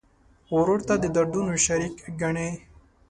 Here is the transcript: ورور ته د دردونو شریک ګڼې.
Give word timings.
ورور 0.55 0.79
ته 0.87 0.95
د 0.99 1.05
دردونو 1.15 1.53
شریک 1.65 1.95
ګڼې. 2.21 2.49